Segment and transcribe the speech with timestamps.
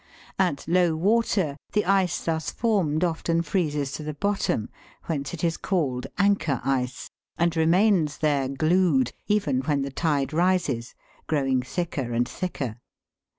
[0.39, 4.67] At low water the ice thus formed often freezes to the bottom,
[5.05, 6.09] whence it is 76 THE WORLDS LUMBER ROOM.
[6.09, 10.95] called" anchor" ice, and remains there glued even when the tide rises,
[11.27, 12.77] growing thicker and thicker.